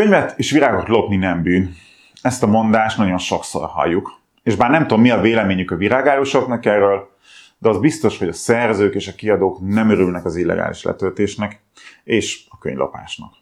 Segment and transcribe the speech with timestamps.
[0.00, 1.74] Könyvet és virágot lopni nem bűn.
[2.22, 4.20] Ezt a mondást nagyon sokszor halljuk.
[4.42, 7.10] És bár nem tudom, mi a véleményük a virágárusoknak erről,
[7.58, 11.62] de az biztos, hogy a szerzők és a kiadók nem örülnek az illegális letöltésnek
[12.04, 13.32] és a könyvlapásnak.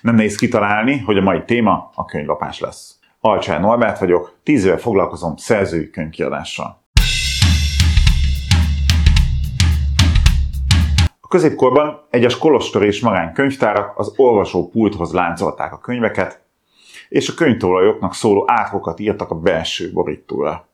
[0.00, 2.98] Nem nehéz kitalálni, hogy a mai téma a könyvlapás lesz.
[3.20, 6.81] Alcsán Norbert vagyok, tíz éve foglalkozom szerzői könyvkiadással.
[11.32, 16.42] Középkorban egyes kolostor és magánykönyvtárak az olvasó pulthoz láncolták a könyveket,
[17.08, 20.66] és a könyvtolajoknak szóló átkokat írtak a belső borítóra.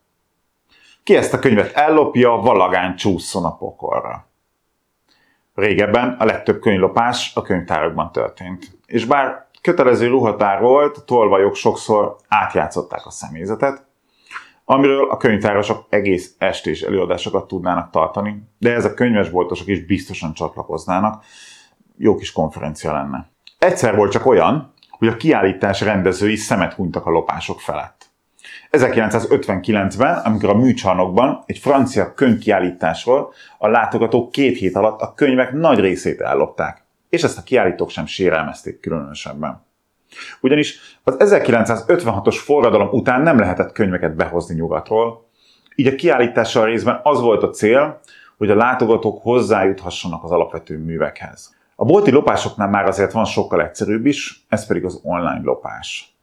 [1.03, 4.27] Ki ezt a könyvet ellopja, valagán csúszson a pokolra.
[5.55, 8.79] Régebben a legtöbb könyvlopás a könyvtárakban történt.
[8.87, 13.88] És bár kötelező ruhatár volt, tolvajok sokszor átjátszották a személyzetet,
[14.71, 21.25] amiről a könyvtárosok egész estés előadásokat tudnának tartani, de ez a könyvesboltosok is biztosan csatlakoznának,
[21.97, 23.31] jó kis konferencia lenne.
[23.59, 28.07] Egyszer volt csak olyan, hogy a kiállítás rendezői szemet hunytak a lopások felett.
[28.71, 35.79] 1959-ben, amikor a műcsarnokban egy francia könyvkiállításról a látogatók két hét alatt a könyvek nagy
[35.79, 39.67] részét ellopták, és ezt a kiállítók sem sérelmezték különösebben.
[40.41, 45.27] Ugyanis az 1956-os forradalom után nem lehetett könyveket behozni nyugatról,
[45.75, 48.01] így a kiállítással részben az volt a cél,
[48.39, 51.57] hogy a látogatók hozzájuthassanak az alapvető művekhez.
[51.77, 56.17] A bolti lopásoknál már azért van sokkal egyszerűbb is, ez pedig az online lopás.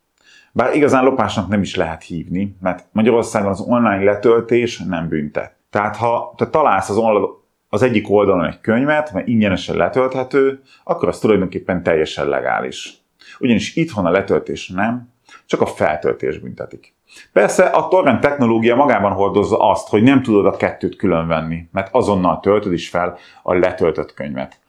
[0.52, 5.56] Bár igazán lopásnak nem is lehet hívni, mert Magyarországon az online letöltés nem büntet.
[5.70, 7.26] Tehát ha te találsz az, online,
[7.70, 13.05] az egyik oldalon egy könyvet, mert ingyenesen letölthető, akkor az tulajdonképpen teljesen legális.
[13.40, 15.14] Ugyanis itthon a letöltés nem,
[15.46, 16.94] csak a feltöltés büntetik.
[17.34, 22.40] Persze a torrent technológia magában hordozza azt, hogy nem tudod a kettőt különvenni, mert azonnal
[22.40, 24.60] töltöd is fel a letöltött könyvet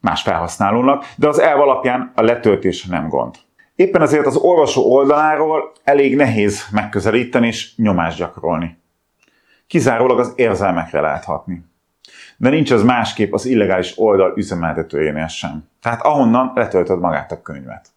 [0.00, 3.34] más felhasználónak, de az elv alapján a letöltés nem gond.
[3.74, 8.78] Éppen ezért az olvasó oldaláról elég nehéz megközelíteni és nyomást gyakorolni.
[9.66, 11.64] Kizárólag az érzelmekre lehet hatni.
[12.36, 15.68] De nincs az másképp az illegális oldal üzemeltetőjénél sem.
[15.82, 17.88] Tehát ahonnan letöltöd magát a könyvet.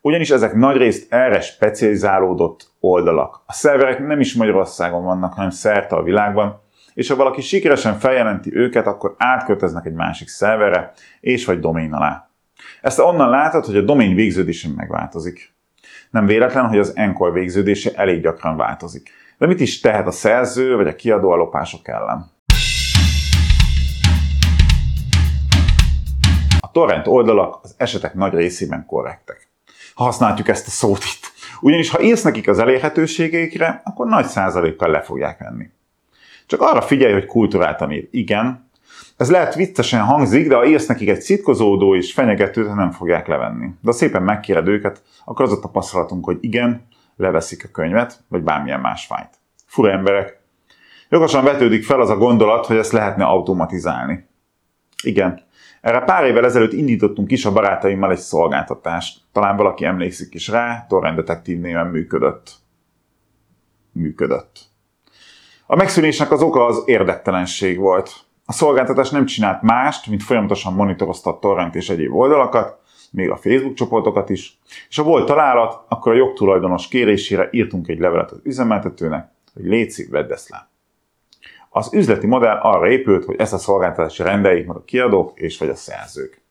[0.00, 3.42] Ugyanis ezek nagyrészt erre specializálódott oldalak.
[3.46, 6.60] A szerverek nem is Magyarországon vannak, hanem szerte a világban,
[6.94, 12.28] és ha valaki sikeresen feljelenti őket, akkor átkötöznek egy másik szerverre, és vagy domén alá.
[12.80, 15.54] Ezt onnan látod, hogy a domain végződése megváltozik.
[16.10, 19.10] Nem véletlen, hogy az Encore végződése elég gyakran változik.
[19.38, 22.30] De mit is tehet a szerző vagy a kiadó a lopások ellen?
[26.60, 29.47] A torrent oldalak az esetek nagy részében korrektek.
[29.98, 31.32] Ha használjuk ezt a szót itt.
[31.60, 35.70] Ugyanis ha írsz nekik az elérhetőségeikre, akkor nagy százalékkal le fogják venni.
[36.46, 38.08] Csak arra figyelj, hogy kultúráltan ír.
[38.10, 38.70] Igen.
[39.16, 43.66] Ez lehet viccesen hangzik, de ha írsz nekik egy szitkozódó és fenyegetőt, nem fogják levenni.
[43.66, 46.86] De ha szépen megkéred őket, akkor az a tapasztalatunk, hogy igen,
[47.16, 49.30] leveszik a könyvet, vagy bármilyen más fájt.
[49.66, 50.40] Fura emberek.
[51.08, 54.28] Jogosan vetődik fel az a gondolat, hogy ezt lehetne automatizálni.
[55.02, 55.46] Igen.
[55.80, 59.20] Erre pár évvel ezelőtt indítottunk is a barátaimmal egy szolgáltatást.
[59.32, 62.52] Talán valaki emlékszik is rá, Torrent Detektív néven működött.
[63.92, 64.58] Működött.
[65.66, 68.10] A megszűnésnek az oka az érdektelenség volt.
[68.44, 72.78] A szolgáltatás nem csinált mást, mint folyamatosan monitorozta a torrent és egyéb oldalakat,
[73.10, 74.58] még a Facebook csoportokat is,
[74.88, 80.10] és ha volt találat, akkor a jogtulajdonos kérésére írtunk egy levelet az üzemeltetőnek, hogy létszik,
[80.10, 80.68] vedd ezt le.
[81.78, 85.68] Az üzleti modell arra épült, hogy ezt a szolgáltatást rendeljék meg a kiadók és vagy
[85.68, 86.42] a szerzők.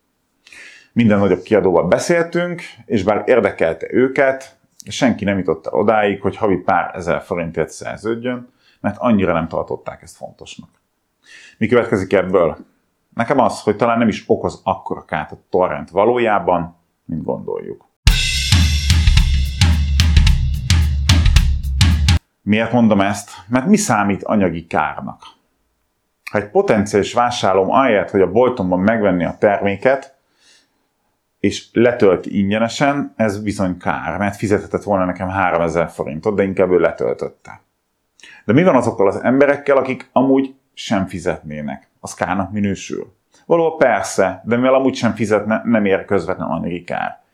[0.93, 6.55] Minden nagyobb kiadóval beszéltünk, és bár érdekelte őket, senki nem jutott el odáig, hogy havi
[6.57, 10.69] pár ezer forintért szerződjön, mert annyira nem tartották ezt fontosnak.
[11.57, 12.57] Mi következik ebből?
[13.13, 17.86] Nekem az, hogy talán nem is okoz akkora kárt a torrent valójában, mint gondoljuk.
[22.47, 23.31] Miért mondom ezt?
[23.47, 25.21] Mert mi számít anyagi kárnak?
[26.31, 30.17] Ha egy potenciális vásárlóm ahelyett, hogy a boltomban megvenni a terméket,
[31.39, 36.79] és letölti ingyenesen, ez bizony kár, mert fizethetett volna nekem 3000 forintot, de inkább ő
[36.79, 37.61] letöltötte.
[38.45, 41.89] De mi van azokkal az emberekkel, akik amúgy sem fizetnének?
[41.99, 43.13] Az kárnak minősül.
[43.45, 47.25] Való persze, de mivel amúgy sem fizetne, nem ér közvetlen anyagi kár.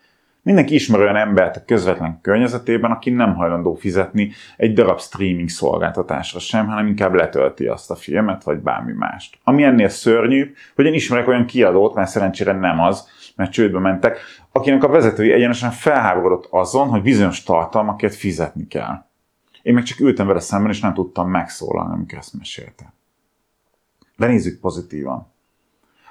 [0.43, 6.39] Mindenki ismer olyan embert a közvetlen környezetében, aki nem hajlandó fizetni egy darab streaming szolgáltatásra
[6.39, 9.37] sem, hanem inkább letölti azt a filmet, vagy bármi mást.
[9.43, 14.19] Ami ennél szörnyűbb, hogy én ismerek olyan kiadót, mert szerencsére nem az, mert csődbe mentek,
[14.51, 19.05] akinek a vezetői egyenesen felháborodott azon, hogy bizonyos tartalmakért fizetni kell.
[19.61, 22.93] Én meg csak ültem vele szemben, és nem tudtam megszólalni, amikor ezt mesélte.
[24.17, 25.31] De nézzük pozitívan.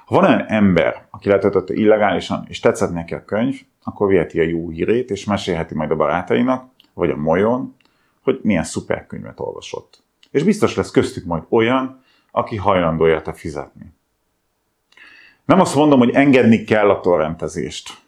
[0.05, 4.43] Ha van olyan ember, aki letöltötte illegálisan, és tetszett neki a könyv, akkor viheti a
[4.43, 7.75] jó hírét, és mesélheti majd a barátainak, vagy a molyon,
[8.21, 10.03] hogy milyen szuper könyvet olvasott.
[10.31, 13.93] És biztos lesz köztük majd olyan, aki hajlandó érte fizetni.
[15.45, 18.01] Nem azt mondom, hogy engedni kell a torrentezést,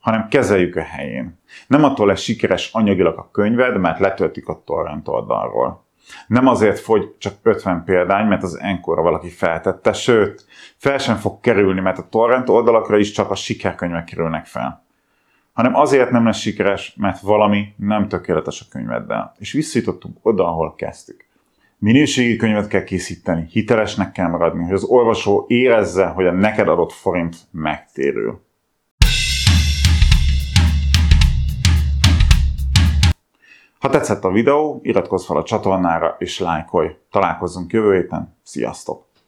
[0.00, 1.38] hanem kezeljük a helyén.
[1.66, 5.86] Nem attól lesz sikeres anyagilag a könyved, mert letöltik a torrent oldalról.
[6.26, 10.46] Nem azért fogy csak 50 példány, mert az enkorra valaki feltette, sőt,
[10.76, 14.86] fel sem fog kerülni, mert a torrent oldalakra is csak a sikerkönyvek kerülnek fel.
[15.58, 19.34] Hanem azért nem lesz sikeres, mert valami nem tökéletes a könyveddel.
[19.38, 21.24] És visszajutottunk oda, ahol kezdtük.
[21.78, 26.92] Minőségi könyvet kell készíteni, hitelesnek kell maradni, hogy az olvasó érezze, hogy a neked adott
[26.92, 28.40] forint megtérül.
[33.78, 36.88] Ha tetszett a videó, iratkozz fel a csatornára és lájkolj.
[37.10, 38.36] Találkozzunk jövő héten.
[38.42, 39.07] Sziasztok!